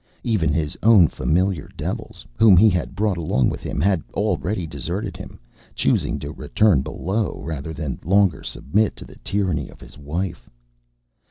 Even 0.23 0.51
his 0.51 0.75
own 0.81 1.07
familiar 1.07 1.69
devils, 1.77 2.25
whom 2.35 2.57
he 2.57 2.71
had 2.71 2.95
brought 2.95 3.17
along 3.17 3.51
with 3.51 3.61
him, 3.61 3.79
had 3.79 4.01
already 4.15 4.65
deserted 4.65 5.15
him, 5.15 5.39
choosing 5.75 6.17
to 6.17 6.31
return 6.33 6.81
below 6.81 7.39
rather 7.43 7.71
than 7.71 7.99
longer 8.03 8.41
submit 8.41 8.95
to 8.95 9.05
the 9.05 9.17
tyranny 9.17 9.69
of 9.69 9.79
his 9.79 9.99
wife. 9.99 10.49